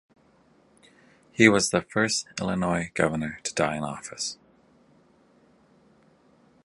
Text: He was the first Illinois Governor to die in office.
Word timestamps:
He 1.31 1.47
was 1.47 1.69
the 1.69 1.83
first 1.83 2.25
Illinois 2.39 2.89
Governor 2.95 3.37
to 3.43 3.53
die 3.53 3.75
in 3.77 3.83
office. 3.83 4.39